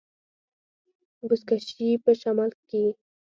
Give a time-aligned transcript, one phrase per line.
[1.27, 2.89] بزکشي په شمال کې کیږي